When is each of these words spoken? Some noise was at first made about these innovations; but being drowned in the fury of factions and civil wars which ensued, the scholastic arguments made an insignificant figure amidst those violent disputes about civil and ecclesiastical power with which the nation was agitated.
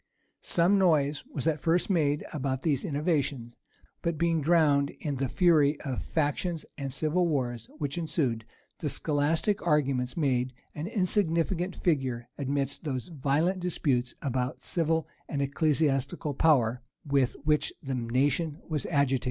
Some 0.41 0.79
noise 0.79 1.23
was 1.31 1.45
at 1.45 1.61
first 1.61 1.87
made 1.87 2.25
about 2.33 2.63
these 2.63 2.83
innovations; 2.83 3.55
but 4.01 4.17
being 4.17 4.41
drowned 4.41 4.89
in 5.01 5.17
the 5.17 5.29
fury 5.29 5.79
of 5.81 6.01
factions 6.01 6.65
and 6.75 6.91
civil 6.91 7.27
wars 7.27 7.69
which 7.77 7.99
ensued, 7.99 8.43
the 8.79 8.89
scholastic 8.89 9.61
arguments 9.61 10.17
made 10.17 10.53
an 10.73 10.87
insignificant 10.87 11.75
figure 11.75 12.27
amidst 12.35 12.83
those 12.83 13.09
violent 13.09 13.59
disputes 13.59 14.15
about 14.23 14.63
civil 14.63 15.07
and 15.29 15.39
ecclesiastical 15.39 16.33
power 16.33 16.81
with 17.05 17.33
which 17.43 17.71
the 17.83 17.93
nation 17.93 18.59
was 18.67 18.87
agitated. 18.87 19.19